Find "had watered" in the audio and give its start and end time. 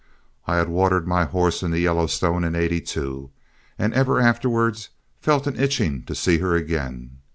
0.57-1.07